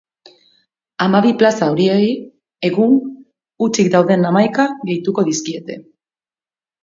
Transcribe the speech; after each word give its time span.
Hamabi 1.03 1.33
plaza 1.41 1.67
horiei 1.73 2.07
egun 2.69 2.97
hutsik 3.65 3.91
dauden 3.97 4.27
hamaika 4.29 4.67
gehituko 4.91 5.27
dizkiete. 5.31 5.77